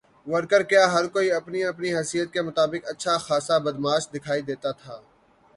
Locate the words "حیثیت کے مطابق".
1.95-2.81